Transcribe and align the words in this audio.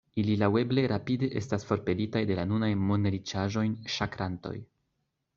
Ili 0.21 0.35
laŭeble 0.43 0.83
rapide 0.91 1.27
estas 1.41 1.65
forpelitaj 1.71 2.23
de 2.31 2.37
la 2.39 2.45
nunaj 2.51 2.69
monriĉaĵon 2.87 3.75
ŝakrantoj“. 3.97 4.55